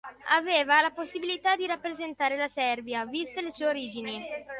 Aveva 0.31 0.81
la 0.81 0.89
possibilità 0.89 1.55
di 1.55 1.67
rappresentare 1.67 2.35
la 2.35 2.47
Serbia 2.49 3.05
viste 3.05 3.39
le 3.39 3.51
sue 3.53 3.67
origini. 3.67 4.25